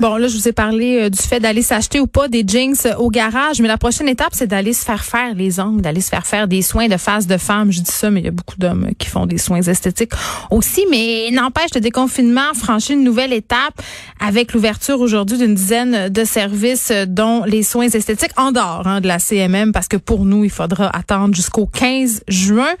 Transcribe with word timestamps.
Bon, 0.00 0.16
là, 0.16 0.28
je 0.28 0.34
vous 0.34 0.48
ai 0.48 0.52
parlé 0.52 0.98
euh, 0.98 1.10
du 1.10 1.18
fait 1.18 1.40
d'aller 1.40 1.60
s'acheter 1.60 2.00
ou 2.00 2.06
pas 2.06 2.26
des 2.26 2.42
jeans 2.46 2.74
euh, 2.86 2.94
au 2.96 3.10
garage, 3.10 3.60
mais 3.60 3.68
la 3.68 3.76
prochaine 3.76 4.08
étape, 4.08 4.30
c'est 4.32 4.46
d'aller 4.46 4.72
se 4.72 4.82
faire 4.82 5.04
faire 5.04 5.34
les 5.34 5.60
ongles, 5.60 5.82
d'aller 5.82 6.00
se 6.00 6.08
faire 6.08 6.26
faire 6.26 6.48
des 6.48 6.62
soins 6.62 6.88
de 6.88 6.96
face 6.96 7.26
de 7.26 7.36
femme. 7.36 7.70
Je 7.70 7.80
dis 7.80 7.92
ça, 7.92 8.10
mais 8.10 8.20
il 8.20 8.24
y 8.24 8.28
a 8.28 8.30
beaucoup 8.30 8.56
d'hommes 8.56 8.86
euh, 8.88 8.94
qui 8.96 9.08
font 9.08 9.26
des 9.26 9.36
soins 9.36 9.60
esthétiques 9.60 10.12
aussi. 10.50 10.86
Mais 10.90 11.30
n'empêche, 11.30 11.74
le 11.74 11.82
déconfinement 11.82 12.54
franchit 12.54 12.94
une 12.94 13.04
nouvelle 13.04 13.34
étape 13.34 13.74
avec 14.20 14.54
l'ouverture 14.54 15.02
aujourd'hui 15.02 15.36
d'une 15.36 15.54
dizaine 15.54 16.08
de 16.08 16.24
services, 16.24 16.90
dont 17.06 17.44
les 17.44 17.62
soins 17.62 17.88
esthétiques 17.88 18.32
en 18.38 18.52
dehors 18.52 18.86
hein, 18.86 19.02
de 19.02 19.06
la 19.06 19.18
CMM, 19.18 19.72
parce 19.72 19.88
que 19.88 19.98
pour 19.98 20.24
nous, 20.24 20.44
il 20.44 20.50
faudra 20.50 20.88
attendre 20.96 21.34
jusqu'au 21.34 21.66
15 21.66 22.22
juin. 22.26 22.72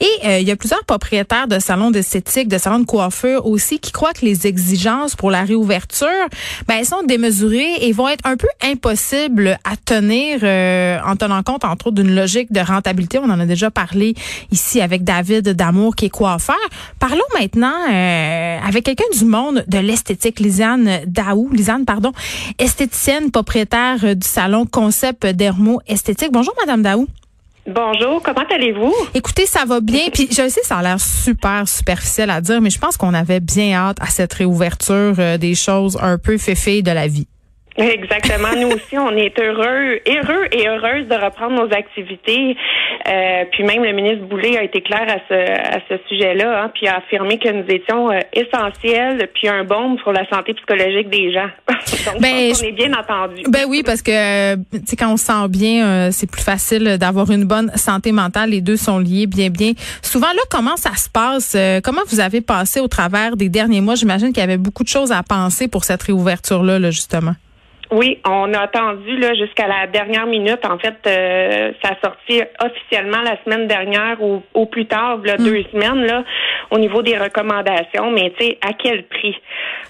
Et 0.00 0.40
il 0.40 0.46
y 0.46 0.50
a 0.50 0.56
plusieurs 0.56 0.84
propriétaires 0.84 1.48
de 1.48 1.58
salons 1.58 1.90
d'esthétique, 1.90 2.48
de 2.48 2.58
salons 2.58 2.80
de 2.80 2.86
coiffure 2.86 3.46
aussi, 3.46 3.78
qui 3.78 3.92
croient 3.92 4.12
que 4.12 4.26
les 4.26 4.46
exigences 4.46 5.16
pour 5.16 5.30
la 5.30 5.42
réouverture 5.42 6.06
ben, 6.68 6.76
elles 6.78 6.86
sont 6.86 7.02
démesurées 7.02 7.76
et 7.80 7.92
vont 7.92 8.08
être 8.08 8.24
un 8.24 8.36
peu 8.36 8.48
impossibles 8.62 9.58
à 9.64 9.76
tenir 9.76 10.40
euh, 10.42 10.98
en 11.06 11.16
tenant 11.16 11.42
compte, 11.42 11.64
entre 11.64 11.88
autres, 11.88 12.02
d'une 12.02 12.14
logique 12.14 12.52
de 12.52 12.60
rentabilité. 12.60 13.18
On 13.18 13.30
en 13.30 13.40
a 13.40 13.46
déjà 13.46 13.70
parlé 13.70 14.14
ici 14.50 14.80
avec 14.80 15.04
David 15.04 15.50
Damour, 15.50 15.94
qui 15.96 16.06
est 16.06 16.10
coiffeur. 16.10 16.56
Parlons 16.98 17.22
maintenant 17.38 17.74
euh, 17.90 18.58
avec 18.66 18.84
quelqu'un 18.84 19.04
du 19.16 19.24
monde 19.24 19.64
de 19.66 19.78
l'esthétique, 19.78 20.40
Lisanne 20.40 21.00
Daou, 21.06 21.50
Lisanne, 21.52 21.84
pardon, 21.84 22.12
esthéticienne, 22.58 23.30
propriétaire 23.30 24.16
du 24.16 24.26
salon 24.26 24.66
Concept 24.66 25.26
Dermo 25.26 25.80
Esthétique. 25.86 26.30
Bonjour, 26.32 26.54
Madame 26.60 26.82
Daou. 26.82 27.06
Bonjour, 27.66 28.22
comment 28.22 28.44
allez-vous? 28.48 28.94
Écoutez, 29.12 29.44
ça 29.44 29.64
va 29.64 29.80
bien. 29.80 30.08
Puis 30.12 30.28
je 30.30 30.48
sais, 30.48 30.62
ça 30.62 30.76
a 30.76 30.82
l'air 30.82 31.00
super 31.00 31.66
superficiel 31.66 32.30
à 32.30 32.40
dire, 32.40 32.60
mais 32.60 32.70
je 32.70 32.78
pense 32.78 32.96
qu'on 32.96 33.12
avait 33.12 33.40
bien 33.40 33.72
hâte 33.72 33.96
à 34.00 34.06
cette 34.06 34.32
réouverture 34.34 35.14
euh, 35.18 35.36
des 35.36 35.56
choses 35.56 35.98
un 36.00 36.16
peu 36.16 36.38
féfées 36.38 36.82
de 36.82 36.92
la 36.92 37.08
vie. 37.08 37.26
Exactement. 37.78 38.48
Nous 38.56 38.68
aussi, 38.68 38.98
on 38.98 39.10
est 39.16 39.38
heureux, 39.38 40.00
heureux 40.06 40.46
et 40.52 40.68
heureuse 40.68 41.06
de 41.08 41.14
reprendre 41.14 41.56
nos 41.56 41.72
activités. 41.72 42.56
Euh, 43.08 43.44
puis 43.52 43.64
même 43.64 43.84
le 43.84 43.92
ministre 43.92 44.24
Boulay 44.26 44.56
a 44.56 44.62
été 44.62 44.80
clair 44.80 45.06
à 45.08 45.18
ce, 45.28 45.34
à 45.34 45.80
ce 45.88 45.94
sujet-là, 46.08 46.64
hein, 46.64 46.70
puis 46.74 46.88
a 46.88 46.96
affirmé 46.96 47.38
que 47.38 47.48
nous 47.48 47.64
étions 47.68 48.10
euh, 48.10 48.20
essentiels, 48.32 49.28
puis 49.34 49.48
un 49.48 49.64
baume 49.64 49.96
pour 50.02 50.12
la 50.12 50.28
santé 50.28 50.54
psychologique 50.54 51.10
des 51.10 51.32
gens. 51.32 51.48
Donc, 52.06 52.20
ben, 52.20 52.52
on 52.54 52.64
est 52.64 52.72
bien 52.72 52.92
entendu. 52.92 53.42
Ben 53.48 53.64
oui, 53.68 53.82
parce 53.84 54.02
que 54.02 54.54
tu 54.54 54.80
sais 54.86 54.96
quand 54.96 55.12
on 55.12 55.16
se 55.16 55.26
sent 55.26 55.48
bien, 55.48 55.86
euh, 55.86 56.08
c'est 56.12 56.30
plus 56.30 56.42
facile 56.42 56.96
d'avoir 56.98 57.30
une 57.30 57.44
bonne 57.44 57.70
santé 57.76 58.12
mentale. 58.12 58.50
Les 58.50 58.60
deux 58.60 58.76
sont 58.76 58.98
liés 58.98 59.26
bien, 59.26 59.50
bien. 59.50 59.72
Souvent 60.02 60.28
là, 60.28 60.42
comment 60.50 60.76
ça 60.76 60.94
se 60.94 61.08
passe? 61.08 61.54
Euh, 61.54 61.80
Comment 61.82 62.02
vous 62.08 62.20
avez 62.20 62.40
passé 62.40 62.80
au 62.80 62.88
travers 62.88 63.36
des 63.36 63.48
derniers 63.48 63.80
mois? 63.80 63.94
J'imagine 63.94 64.28
qu'il 64.28 64.40
y 64.40 64.42
avait 64.42 64.56
beaucoup 64.56 64.82
de 64.82 64.88
choses 64.88 65.12
à 65.12 65.22
penser 65.22 65.68
pour 65.68 65.84
cette 65.84 66.02
réouverture 66.02 66.62
là, 66.62 66.78
là 66.78 66.90
justement. 66.90 67.34
Oui, 67.92 68.18
on 68.26 68.52
a 68.52 68.60
attendu 68.60 69.16
là 69.16 69.34
jusqu'à 69.34 69.68
la 69.68 69.86
dernière 69.86 70.26
minute. 70.26 70.64
En 70.64 70.78
fait, 70.78 70.96
euh, 71.06 71.72
ça 71.82 71.90
a 71.90 72.00
sorti 72.04 72.42
officiellement 72.60 73.22
la 73.22 73.36
semaine 73.44 73.68
dernière 73.68 74.16
ou 74.22 74.66
plus 74.66 74.86
tard, 74.86 75.18
là, 75.24 75.36
deux 75.36 75.60
hmm. 75.60 75.64
semaines 75.72 76.04
là, 76.04 76.24
au 76.70 76.78
niveau 76.78 77.02
des 77.02 77.16
recommandations. 77.16 78.10
Mais 78.10 78.32
tu 78.38 78.46
sais, 78.46 78.58
à 78.60 78.72
quel 78.72 79.04
prix? 79.04 79.36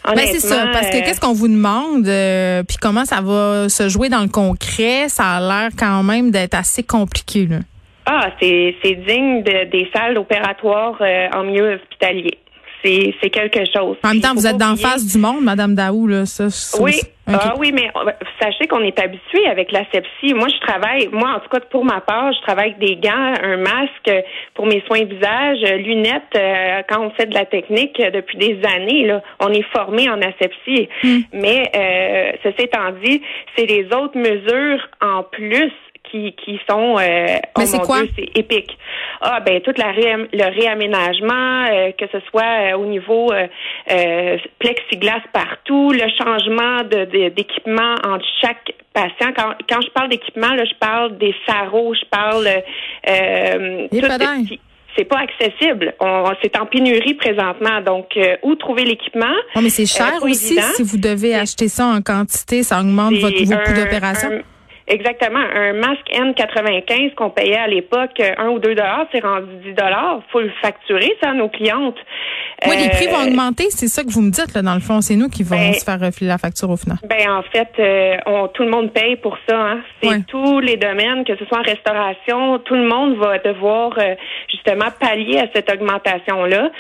Ben 0.04 0.18
c'est 0.18 0.40
ça, 0.40 0.66
parce 0.72 0.90
que 0.90 0.98
euh, 0.98 1.00
qu'est-ce 1.04 1.20
qu'on 1.20 1.32
vous 1.32 1.48
demande, 1.48 2.06
euh, 2.06 2.62
puis 2.62 2.76
comment 2.80 3.04
ça 3.04 3.20
va 3.20 3.68
se 3.68 3.88
jouer 3.88 4.08
dans 4.08 4.22
le 4.22 4.28
concret, 4.28 5.08
ça 5.08 5.36
a 5.36 5.40
l'air 5.40 5.70
quand 5.78 6.02
même 6.02 6.30
d'être 6.30 6.54
assez 6.54 6.82
compliqué 6.82 7.46
là. 7.46 7.56
Ah, 8.08 8.30
c'est 8.40 8.76
c'est 8.84 8.94
digne 8.94 9.42
de, 9.42 9.64
des 9.64 9.90
salles 9.92 10.16
opératoires 10.16 11.02
en 11.34 11.42
milieu 11.42 11.74
hospitalier 11.74 12.38
c'est 13.20 13.30
quelque 13.30 13.64
chose. 13.74 13.96
En 14.04 14.08
même 14.08 14.20
temps, 14.20 14.34
vous 14.34 14.46
êtes 14.46 14.58
d'en 14.58 14.76
face 14.76 15.06
du 15.06 15.18
monde, 15.18 15.42
Madame 15.42 15.74
Daou, 15.74 16.06
là, 16.06 16.26
ça. 16.26 16.46
Oui. 16.80 17.00
Ah 17.28 17.54
oui, 17.58 17.72
mais 17.72 17.90
sachez 18.40 18.68
qu'on 18.68 18.82
est 18.82 18.98
habitué 19.00 19.48
avec 19.48 19.72
la 19.72 19.84
sepsie. 19.92 20.32
Moi, 20.32 20.46
je 20.48 20.64
travaille, 20.64 21.08
moi, 21.10 21.30
en 21.36 21.40
tout 21.40 21.48
cas, 21.48 21.58
pour 21.70 21.84
ma 21.84 22.00
part, 22.00 22.32
je 22.32 22.40
travaille 22.42 22.76
avec 22.76 22.78
des 22.78 22.96
gants, 22.96 23.34
un 23.42 23.56
masque 23.56 24.24
pour 24.54 24.66
mes 24.66 24.80
soins 24.86 25.04
visage, 25.04 25.58
lunettes, 25.82 26.22
euh, 26.36 26.82
quand 26.88 27.04
on 27.04 27.10
fait 27.10 27.26
de 27.26 27.34
la 27.34 27.44
technique 27.44 28.00
depuis 28.00 28.38
des 28.38 28.60
années, 28.64 29.06
là, 29.06 29.22
on 29.40 29.48
est 29.52 29.66
formé 29.72 30.08
en 30.08 30.20
asepsie. 30.22 30.88
Hmm. 31.02 31.20
Mais, 31.32 31.70
euh, 31.74 32.32
ceci 32.44 32.66
étant 32.66 32.92
dit, 33.04 33.20
c'est 33.56 33.66
les 33.66 33.86
autres 33.86 34.16
mesures 34.16 34.86
en 35.00 35.24
plus 35.24 35.72
qui, 36.10 36.32
qui 36.32 36.58
sont 36.68 36.96
euh, 36.98 37.36
oh 37.56 37.62
c'est 37.64 37.78
quoi? 37.78 38.00
c'est 38.16 38.38
épique. 38.38 38.76
Ah 39.20 39.40
ben 39.40 39.60
tout 39.60 39.72
la 39.76 39.92
le 39.92 40.60
réaménagement, 40.60 41.66
euh, 41.70 41.92
que 41.92 42.04
ce 42.12 42.18
soit 42.30 42.42
euh, 42.42 42.76
au 42.76 42.86
niveau 42.86 43.32
euh, 43.32 44.36
plexiglas 44.58 45.22
partout, 45.32 45.92
le 45.92 46.06
changement 46.18 46.82
de, 46.84 47.28
d'équipement 47.30 47.94
entre 48.04 48.24
chaque 48.40 48.72
patient. 48.92 49.32
Quand, 49.36 49.54
quand 49.68 49.80
je 49.80 49.90
parle 49.90 50.10
d'équipement, 50.10 50.52
là, 50.54 50.64
je 50.64 50.74
parle 50.78 51.16
des 51.18 51.34
sarraux, 51.46 51.94
je 51.94 52.04
parle 52.10 52.48
euh, 53.08 53.88
c'est 54.98 55.04
pas 55.04 55.18
accessible. 55.18 55.94
c'est 56.42 56.58
en 56.58 56.64
pénurie 56.64 57.12
présentement. 57.12 57.82
Donc, 57.84 58.18
où 58.42 58.54
trouver 58.54 58.84
l'équipement? 58.84 59.34
Oh, 59.54 59.60
mais 59.62 59.68
c'est 59.68 59.84
cher 59.84 60.14
aussi. 60.22 60.58
Si 60.58 60.82
vous 60.82 60.96
devez 60.96 61.34
acheter 61.34 61.68
ça 61.68 61.84
en 61.84 62.00
quantité, 62.00 62.62
ça 62.62 62.80
augmente 62.80 63.12
votre, 63.16 63.44
vos 63.44 63.56
coûts 63.56 63.78
d'opération. 63.78 64.30
Exactement. 64.88 65.40
Un 65.40 65.72
masque 65.72 66.06
N95 66.12 67.14
qu'on 67.14 67.30
payait 67.30 67.56
à 67.56 67.66
l'époque 67.66 68.20
1 68.20 68.48
ou 68.48 68.58
2 68.58 68.74
dollars, 68.74 69.06
c'est 69.12 69.20
rendu 69.20 69.52
10 69.64 69.74
dollars. 69.74 70.20
faut 70.30 70.40
le 70.40 70.52
facturer, 70.62 71.12
ça, 71.20 71.30
à 71.30 71.34
nos 71.34 71.48
clientes. 71.48 71.98
Oui, 72.66 72.76
les 72.78 72.88
prix 72.88 73.06
vont 73.08 73.20
euh, 73.20 73.26
augmenter, 73.26 73.66
c'est 73.70 73.88
ça 73.88 74.02
que 74.02 74.10
vous 74.10 74.22
me 74.22 74.30
dites, 74.30 74.54
là, 74.54 74.62
dans 74.62 74.74
le 74.74 74.80
fond. 74.80 75.00
C'est 75.00 75.16
nous 75.16 75.28
qui 75.28 75.42
vont 75.42 75.56
ben, 75.56 75.74
se 75.74 75.84
faire 75.84 76.00
refiler 76.00 76.28
la 76.28 76.38
facture 76.38 76.70
au 76.70 76.76
final. 76.76 76.98
Ben, 77.04 77.28
en 77.30 77.42
fait, 77.42 77.68
euh, 77.78 78.16
on, 78.26 78.48
tout 78.48 78.62
le 78.62 78.70
monde 78.70 78.92
paye 78.92 79.16
pour 79.16 79.36
ça. 79.48 79.56
Hein. 79.56 79.80
C'est 80.02 80.26
tous 80.26 80.60
les 80.60 80.76
domaines, 80.76 81.24
que 81.24 81.36
ce 81.36 81.44
soit 81.46 81.58
en 81.58 81.62
restauration, 81.62 82.58
tout 82.60 82.74
le 82.74 82.88
monde 82.88 83.16
va 83.16 83.38
devoir 83.38 83.92
euh, 83.98 84.14
justement 84.50 84.86
pallier 84.98 85.40
à 85.40 85.46
cette 85.54 85.70
augmentation-là. 85.70 86.70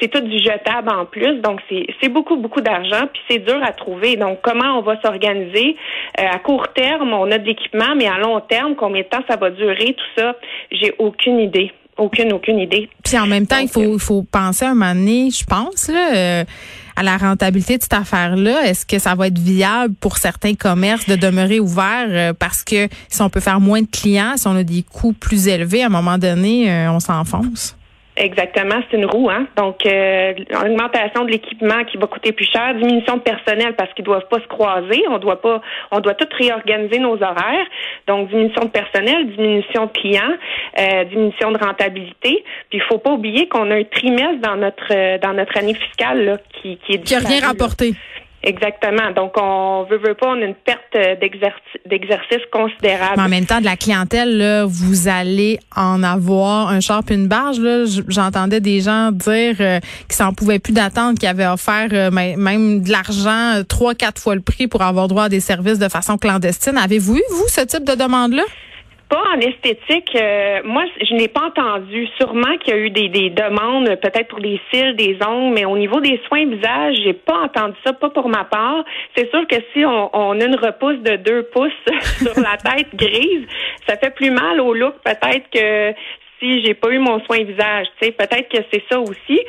c'est 0.00 0.08
tout 0.08 0.20
du 0.20 0.38
jetable 0.38 0.90
en 0.90 1.04
plus, 1.04 1.40
donc 1.40 1.60
c'est 1.68 2.08
beaucoup, 2.08 2.36
beaucoup 2.36 2.60
d'argent, 2.60 3.06
puis 3.12 3.22
c'est 3.28 3.38
dur 3.38 3.60
à 3.62 3.72
trouver. 3.72 4.16
Donc, 4.16 4.38
comment 4.42 4.78
on 4.78 4.82
va 4.82 5.00
s'organiser 5.02 5.76
à 6.16 6.38
court 6.38 6.68
terme, 6.76 7.12
on 7.12 7.30
a 7.30 7.38
de 7.38 7.44
l'équipement, 7.44 7.94
mais 7.96 8.06
à 8.06 8.18
long 8.18 8.40
terme, 8.40 8.74
combien 8.76 9.02
de 9.02 9.08
temps 9.08 9.22
ça 9.28 9.36
va 9.36 9.50
durer, 9.50 9.96
tout 9.96 10.20
ça, 10.20 10.34
j'ai 10.70 10.94
aucune 10.98 11.40
idée. 11.40 11.72
Aucune, 11.98 12.30
aucune 12.34 12.58
idée. 12.58 12.90
Puis 13.02 13.18
en 13.18 13.26
même 13.26 13.46
temps, 13.46 13.58
il 13.58 13.68
faut, 13.68 13.94
il 13.94 13.98
faut 13.98 14.22
penser 14.22 14.66
un 14.66 14.74
moment 14.74 14.94
donné, 14.94 15.30
je 15.30 15.46
pense, 15.46 15.88
là, 15.88 16.14
euh, 16.14 16.44
à 16.94 17.02
la 17.02 17.16
rentabilité 17.16 17.78
de 17.78 17.82
cette 17.82 17.94
affaire-là. 17.94 18.66
Est-ce 18.66 18.84
que 18.84 18.98
ça 18.98 19.14
va 19.14 19.28
être 19.28 19.38
viable 19.38 19.94
pour 19.98 20.18
certains 20.18 20.54
commerces 20.54 21.06
de 21.06 21.16
demeurer 21.16 21.58
ouverts 21.58 22.08
euh, 22.10 22.32
parce 22.34 22.64
que 22.64 22.88
si 23.08 23.22
on 23.22 23.30
peut 23.30 23.40
faire 23.40 23.60
moins 23.60 23.80
de 23.80 23.86
clients, 23.90 24.34
si 24.36 24.46
on 24.46 24.56
a 24.56 24.62
des 24.62 24.82
coûts 24.82 25.14
plus 25.14 25.48
élevés, 25.48 25.84
à 25.84 25.86
un 25.86 25.90
moment 25.90 26.18
donné, 26.18 26.70
euh, 26.70 26.92
on 26.92 27.00
s'enfonce? 27.00 27.74
Exactement, 28.16 28.76
c'est 28.90 28.96
une 28.96 29.04
roue. 29.04 29.28
Hein? 29.28 29.46
Donc, 29.56 29.84
euh, 29.84 30.32
augmentation 30.64 31.24
de 31.24 31.30
l'équipement 31.30 31.84
qui 31.84 31.98
va 31.98 32.06
coûter 32.06 32.32
plus 32.32 32.48
cher, 32.50 32.74
diminution 32.74 33.18
de 33.18 33.22
personnel 33.22 33.74
parce 33.76 33.92
qu'ils 33.92 34.06
doivent 34.06 34.26
pas 34.30 34.40
se 34.40 34.46
croiser. 34.46 35.02
On 35.10 35.18
doit 35.18 35.42
pas, 35.42 35.60
on 35.90 36.00
doit 36.00 36.14
tout 36.14 36.26
réorganiser 36.36 36.98
nos 36.98 37.14
horaires. 37.14 37.66
Donc, 38.06 38.30
diminution 38.30 38.64
de 38.64 38.70
personnel, 38.70 39.30
diminution 39.36 39.86
de 39.86 39.90
clients, 39.90 40.34
euh, 40.78 41.04
diminution 41.04 41.52
de 41.52 41.58
rentabilité. 41.58 42.42
Puis, 42.70 42.78
il 42.78 42.82
faut 42.82 42.98
pas 42.98 43.10
oublier 43.10 43.48
qu'on 43.48 43.70
a 43.70 43.74
un 43.74 43.84
trimestre 43.84 44.40
dans 44.40 44.56
notre 44.56 44.92
euh, 44.92 45.18
dans 45.18 45.34
notre 45.34 45.56
année 45.58 45.74
fiscale 45.74 46.24
là, 46.24 46.36
qui, 46.54 46.78
qui 46.78 46.92
est 46.92 47.04
qui 47.04 47.14
a 47.14 47.18
rien 47.18 47.46
rapporté. 47.46 47.92
Exactement. 48.42 49.10
Donc, 49.14 49.32
on 49.40 49.84
veut, 49.90 49.98
veut 49.98 50.14
pas, 50.14 50.28
on 50.28 50.40
a 50.40 50.44
une 50.44 50.54
perte 50.54 50.96
d'exercice 51.20 52.42
considérable. 52.52 53.20
En 53.20 53.28
même 53.28 53.44
temps, 53.44 53.60
de 53.60 53.64
la 53.64 53.76
clientèle, 53.76 54.38
là, 54.38 54.64
vous 54.64 55.08
allez 55.08 55.58
en 55.74 56.02
avoir 56.02 56.68
un 56.68 56.80
char 56.80 57.02
une 57.10 57.26
barge. 57.26 57.58
J'entendais 58.08 58.60
des 58.60 58.80
gens 58.80 59.10
dire 59.10 59.56
euh, 59.60 59.80
qu'ils 60.08 60.16
s'en 60.16 60.32
pouvaient 60.32 60.58
plus 60.58 60.72
d'attendre, 60.72 61.18
qu'ils 61.18 61.28
avaient 61.28 61.46
offert 61.46 61.88
euh, 61.92 62.10
même 62.10 62.82
de 62.82 62.90
l'argent, 62.90 63.56
euh, 63.56 63.62
trois, 63.62 63.94
quatre 63.94 64.20
fois 64.20 64.34
le 64.34 64.40
prix 64.40 64.68
pour 64.68 64.82
avoir 64.82 65.08
droit 65.08 65.24
à 65.24 65.28
des 65.28 65.40
services 65.40 65.78
de 65.78 65.88
façon 65.88 66.16
clandestine. 66.16 66.78
Avez-vous 66.78 67.16
eu, 67.16 67.22
vous, 67.30 67.48
ce 67.48 67.62
type 67.62 67.84
de 67.84 67.94
demande-là? 67.94 68.44
Pas 69.08 69.22
en 69.34 69.38
esthétique. 69.38 70.16
Euh, 70.16 70.60
moi, 70.64 70.84
je 71.00 71.14
n'ai 71.14 71.28
pas 71.28 71.46
entendu. 71.46 72.08
Sûrement 72.18 72.56
qu'il 72.58 72.74
y 72.74 72.76
a 72.76 72.80
eu 72.80 72.90
des, 72.90 73.08
des 73.08 73.30
demandes, 73.30 73.86
peut-être 74.00 74.28
pour 74.28 74.40
des 74.40 74.60
cils, 74.70 74.96
des 74.96 75.16
ongles, 75.24 75.54
mais 75.54 75.64
au 75.64 75.78
niveau 75.78 76.00
des 76.00 76.20
soins 76.26 76.44
visage, 76.44 76.96
j'ai 77.04 77.12
pas 77.12 77.42
entendu 77.44 77.76
ça, 77.84 77.92
pas 77.92 78.10
pour 78.10 78.28
ma 78.28 78.44
part. 78.44 78.84
C'est 79.16 79.30
sûr 79.30 79.46
que 79.46 79.56
si 79.72 79.84
on, 79.84 80.10
on, 80.12 80.40
a 80.40 80.44
une 80.44 80.56
repousse 80.56 80.98
de 80.98 81.16
deux 81.16 81.44
pouces 81.44 81.72
sur 82.18 82.34
la 82.40 82.56
tête 82.56 82.94
grise, 82.94 83.46
ça 83.88 83.96
fait 83.96 84.14
plus 84.14 84.30
mal 84.30 84.60
au 84.60 84.74
look 84.74 84.94
peut-être 85.04 85.48
que 85.50 85.94
si 86.38 86.64
j'ai 86.64 86.74
pas 86.74 86.90
eu 86.90 86.98
mon 86.98 87.20
soin 87.20 87.38
visage. 87.38 87.86
Tu 88.00 88.06
sais, 88.06 88.12
peut-être 88.12 88.48
que 88.48 88.58
c'est 88.72 88.82
ça 88.90 89.00
aussi. 89.00 89.40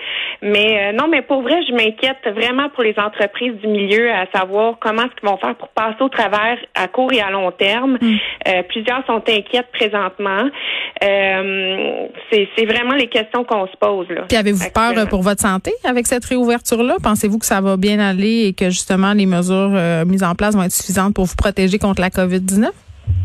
Mais 0.42 0.90
euh, 0.90 0.92
non, 0.94 1.08
mais 1.10 1.22
pour 1.22 1.42
vrai, 1.42 1.56
je 1.68 1.74
m'inquiète 1.74 2.18
vraiment 2.34 2.70
pour 2.70 2.84
les 2.84 2.96
entreprises 2.98 3.56
du 3.56 3.68
milieu 3.68 4.12
à 4.12 4.26
savoir 4.34 4.76
comment 4.80 5.04
est-ce 5.04 5.16
qu'ils 5.20 5.30
vont 5.30 5.38
faire 5.38 5.56
pour 5.56 5.70
passer 5.70 6.02
au 6.02 6.10
travers 6.10 6.58
à 6.76 6.88
court 6.88 7.12
et 7.12 7.22
à 7.22 7.30
long 7.32 7.52
terme. 7.52 7.98
Mm. 8.00 8.16
Euh, 8.48 8.64
plusieurs 8.70 9.06
sont 9.06 9.22
inquiètes 9.28 9.70
présentement. 9.74 10.50
Euh, 11.04 12.08
c'est 12.32 12.66
vraiment 12.66 12.96
les 12.96 13.08
questions 13.08 13.44
qu'on 13.44 13.68
se 13.68 13.78
pose. 13.80 14.08
Là, 14.10 14.24
Puis 14.28 14.38
avez-vous 14.38 14.72
peur 14.74 15.08
pour 15.10 15.22
votre 15.22 15.42
santé 15.42 15.72
avec 15.84 16.08
cette 16.08 16.26
réouverture-là? 16.26 16.98
Pensez-vous 17.04 17.40
que 17.40 17.46
ça 17.46 17.62
va 17.62 17.78
bien 17.78 18.00
aller 18.00 18.48
et 18.48 18.54
que 18.54 18.66
justement 18.66 19.14
les 19.14 19.26
mesures 19.26 19.72
mises 20.06 20.24
en 20.24 20.36
place 20.36 20.56
vont 20.56 20.64
être 20.64 20.72
suffisantes 20.72 21.14
pour 21.14 21.26
vous 21.26 21.36
protéger 21.36 21.78
contre 21.78 22.02
la 22.02 22.10
COVID-19? 22.10 22.70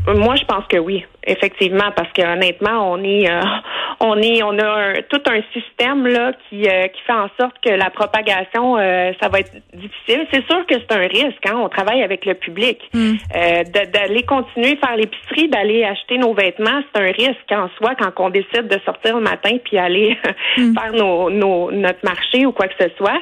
Moi, 0.06 0.34
je 0.36 0.44
pense 0.44 0.66
que 0.68 0.78
oui, 0.78 1.04
effectivement, 1.26 1.90
parce 1.94 2.12
que 2.12 2.22
honnêtement, 2.22 2.92
on 2.92 3.02
est, 3.02 3.28
on 4.02 4.20
est, 4.20 4.42
on 4.42 4.58
a 4.58 5.00
tout 5.08 5.22
un 5.26 5.40
système 5.52 6.06
là 6.06 6.32
qui, 6.48 6.68
euh, 6.68 6.88
qui 6.88 7.00
fait 7.02 7.12
en 7.12 7.28
sorte 7.40 7.54
que 7.64 7.70
la 7.70 7.90
propagation, 7.90 8.76
euh, 8.76 9.12
ça 9.20 9.28
va 9.28 9.40
être 9.40 9.52
difficile. 9.74 10.26
C'est 10.32 10.44
sûr 10.46 10.66
que 10.66 10.74
c'est 10.74 10.92
un 10.92 11.06
risque. 11.06 11.46
Hein? 11.46 11.56
On 11.56 11.68
travaille 11.68 12.02
avec 12.02 12.24
le 12.26 12.34
public. 12.34 12.78
Mm. 12.92 13.12
Euh, 13.36 13.62
d'aller 13.92 14.22
continuer 14.24 14.76
faire 14.76 14.96
l'épicerie, 14.96 15.48
d'aller 15.48 15.84
acheter 15.84 16.18
nos 16.18 16.34
vêtements, 16.34 16.82
c'est 16.92 17.00
un 17.00 17.12
risque 17.12 17.52
en 17.52 17.68
soi 17.76 17.94
quand 17.94 18.12
on 18.18 18.30
décide 18.30 18.68
de 18.68 18.78
sortir 18.84 19.16
le 19.16 19.22
matin 19.22 19.56
puis 19.64 19.78
aller 19.78 20.16
mm. 20.56 20.74
faire 20.74 20.92
nos, 20.92 21.30
nos, 21.30 21.70
notre 21.70 22.04
marché 22.04 22.44
ou 22.46 22.52
quoi 22.52 22.66
que 22.68 22.74
ce 22.80 22.88
soit. 22.96 23.20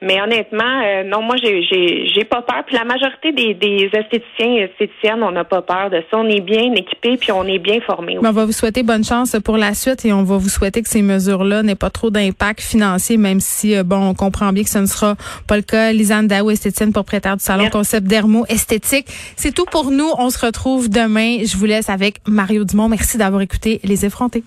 Mais 0.00 0.20
honnêtement, 0.20 1.02
non, 1.04 1.22
moi 1.22 1.36
j'ai, 1.36 1.62
j'ai, 1.62 2.06
j'ai 2.08 2.24
pas 2.24 2.42
peur. 2.42 2.62
Puis 2.66 2.76
la 2.76 2.84
majorité 2.84 3.32
des, 3.32 3.54
des 3.54 3.90
esthéticiens 3.92 4.54
et 4.54 4.60
esthéticiennes, 4.62 5.22
on 5.22 5.30
n'a 5.30 5.44
pas 5.44 5.62
peur 5.62 5.90
de 5.90 6.02
ça. 6.10 6.18
On 6.18 6.28
est 6.28 6.40
bien 6.40 6.72
équipés 6.74 7.16
puis 7.16 7.30
on 7.32 7.41
est 7.46 7.58
bien 7.58 7.80
formés. 7.86 8.16
On 8.18 8.32
va 8.32 8.44
vous 8.44 8.52
souhaiter 8.52 8.82
bonne 8.82 9.04
chance 9.04 9.36
pour 9.44 9.58
la 9.58 9.74
suite 9.74 10.04
et 10.04 10.12
on 10.12 10.22
on 10.22 10.24
va 10.24 10.36
vous 10.36 10.48
souhaiter 10.48 10.82
que 10.82 10.88
ces 10.88 11.02
mesures-là 11.02 11.64
n'aient 11.64 11.74
pas 11.74 11.90
trop 11.90 12.10
d'impact 12.10 12.60
financier, 12.60 13.16
même 13.16 13.40
si, 13.40 13.74
euh, 13.74 13.82
bon, 13.82 14.10
on 14.10 14.14
comprend 14.14 14.52
bien 14.52 14.62
que 14.62 14.70
ce 14.70 14.78
ne 14.78 14.86
sera 14.86 15.16
pas 15.48 15.56
le 15.56 15.62
cas. 15.62 15.90
Lisanne 15.90 16.28
Daou, 16.28 16.50
esthéticienne, 16.50 16.92
propriétaire 16.92 17.36
du 17.36 17.42
salon 17.42 17.68
Concept 17.70 18.06
Dermo 18.06 18.46
Esthétique. 18.48 19.08
C'est 19.36 19.52
tout 19.52 19.64
pour 19.64 19.90
nous. 19.90 20.08
On 20.18 20.30
se 20.30 20.38
retrouve 20.38 20.88
demain. 20.88 21.38
Je 21.44 21.56
vous 21.56 21.64
laisse 21.64 21.90
avec 21.90 22.20
Mario 22.28 22.64
Dumont. 22.64 22.88
Merci 22.88 23.18
d'avoir 23.18 23.42
écouté 23.42 23.80
Les 23.82 24.06
Effrontés. 24.06 24.44